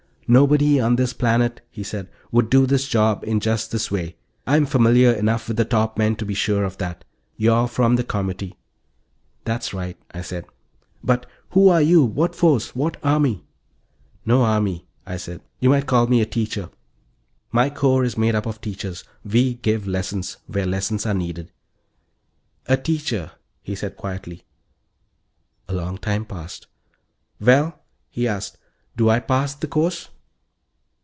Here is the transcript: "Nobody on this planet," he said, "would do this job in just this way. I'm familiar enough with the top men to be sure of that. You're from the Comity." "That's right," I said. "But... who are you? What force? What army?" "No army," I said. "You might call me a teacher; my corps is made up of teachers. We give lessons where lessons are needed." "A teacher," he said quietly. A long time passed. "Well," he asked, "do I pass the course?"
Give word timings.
"Nobody 0.33 0.79
on 0.79 0.95
this 0.95 1.11
planet," 1.11 1.59
he 1.69 1.83
said, 1.83 2.09
"would 2.31 2.49
do 2.49 2.65
this 2.65 2.87
job 2.87 3.25
in 3.25 3.41
just 3.41 3.69
this 3.69 3.91
way. 3.91 4.15
I'm 4.47 4.65
familiar 4.65 5.11
enough 5.11 5.49
with 5.49 5.57
the 5.57 5.65
top 5.65 5.97
men 5.97 6.15
to 6.15 6.25
be 6.25 6.33
sure 6.33 6.63
of 6.63 6.77
that. 6.77 7.03
You're 7.35 7.67
from 7.67 7.97
the 7.97 8.05
Comity." 8.05 8.55
"That's 9.43 9.73
right," 9.73 9.97
I 10.11 10.21
said. 10.21 10.45
"But... 11.03 11.25
who 11.49 11.67
are 11.67 11.81
you? 11.81 12.05
What 12.05 12.33
force? 12.33 12.73
What 12.73 12.95
army?" 13.03 13.43
"No 14.25 14.43
army," 14.43 14.87
I 15.05 15.17
said. 15.17 15.41
"You 15.59 15.67
might 15.71 15.85
call 15.85 16.07
me 16.07 16.21
a 16.21 16.25
teacher; 16.25 16.69
my 17.51 17.69
corps 17.69 18.05
is 18.05 18.17
made 18.17 18.33
up 18.33 18.45
of 18.45 18.61
teachers. 18.61 19.03
We 19.25 19.55
give 19.55 19.85
lessons 19.85 20.37
where 20.47 20.65
lessons 20.65 21.05
are 21.05 21.13
needed." 21.13 21.51
"A 22.67 22.77
teacher," 22.77 23.33
he 23.61 23.75
said 23.75 23.97
quietly. 23.97 24.43
A 25.67 25.73
long 25.73 25.97
time 25.97 26.23
passed. 26.23 26.67
"Well," 27.41 27.81
he 28.09 28.29
asked, 28.29 28.57
"do 28.95 29.09
I 29.09 29.19
pass 29.19 29.55
the 29.55 29.67
course?" 29.67 30.07